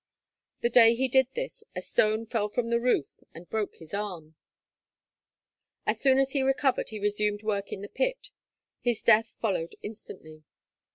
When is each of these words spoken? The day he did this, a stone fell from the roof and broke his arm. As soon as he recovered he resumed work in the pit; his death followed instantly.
The 0.61 0.69
day 0.71 0.95
he 0.95 1.07
did 1.07 1.27
this, 1.35 1.63
a 1.75 1.81
stone 1.83 2.25
fell 2.25 2.47
from 2.49 2.69
the 2.69 2.79
roof 2.79 3.19
and 3.35 3.47
broke 3.47 3.75
his 3.75 3.93
arm. 3.93 4.33
As 5.85 6.01
soon 6.01 6.17
as 6.17 6.31
he 6.31 6.41
recovered 6.41 6.89
he 6.89 6.99
resumed 6.99 7.43
work 7.43 7.71
in 7.71 7.83
the 7.83 7.87
pit; 7.87 8.31
his 8.81 9.03
death 9.03 9.35
followed 9.39 9.75
instantly. 9.83 10.41